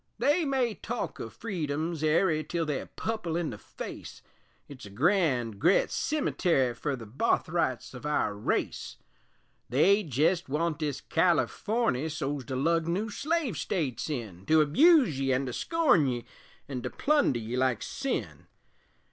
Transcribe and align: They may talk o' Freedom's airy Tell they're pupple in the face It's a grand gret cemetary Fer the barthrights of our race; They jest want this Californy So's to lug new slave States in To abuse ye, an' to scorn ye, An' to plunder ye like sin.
They 0.17 0.45
may 0.45 0.73
talk 0.73 1.19
o' 1.19 1.29
Freedom's 1.29 2.01
airy 2.03 2.43
Tell 2.43 2.65
they're 2.65 2.87
pupple 2.87 3.37
in 3.39 3.51
the 3.51 3.59
face 3.59 4.23
It's 4.67 4.87
a 4.87 4.89
grand 4.89 5.59
gret 5.59 5.91
cemetary 5.91 6.73
Fer 6.73 6.95
the 6.95 7.05
barthrights 7.05 7.93
of 7.93 8.03
our 8.07 8.33
race; 8.35 8.97
They 9.69 10.01
jest 10.01 10.49
want 10.49 10.79
this 10.79 11.01
Californy 11.01 12.09
So's 12.09 12.45
to 12.45 12.55
lug 12.55 12.87
new 12.87 13.11
slave 13.11 13.57
States 13.57 14.09
in 14.09 14.47
To 14.47 14.61
abuse 14.61 15.19
ye, 15.19 15.31
an' 15.33 15.45
to 15.45 15.53
scorn 15.53 16.07
ye, 16.07 16.25
An' 16.67 16.81
to 16.81 16.89
plunder 16.89 17.37
ye 17.37 17.55
like 17.55 17.83
sin. 17.83 18.47